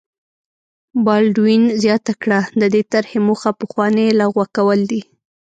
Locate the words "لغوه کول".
4.19-4.79